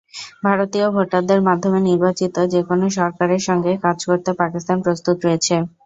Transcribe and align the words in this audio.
ভারতীয় 0.43 0.87
ভোটারদের 0.95 1.39
মাধ্যমে 1.47 1.79
নির্বাচিত 1.89 2.35
যেকোনো 2.53 2.85
সরকারের 2.97 3.41
সঙ্গে 3.47 3.71
কাজ 3.83 3.97
করতে 4.09 4.31
পাকিস্তান 4.41 4.77
প্রস্তুত 4.85 5.17
রয়েছে। 5.21 5.55